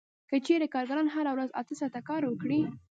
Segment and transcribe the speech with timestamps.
[0.29, 2.59] که چېرې کارګران هره ورځ اته ساعته کار وکړي